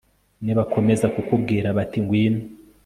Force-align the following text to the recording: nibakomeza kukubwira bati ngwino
nibakomeza 0.43 1.05
kukubwira 1.15 1.67
bati 1.77 1.97
ngwino 2.03 2.41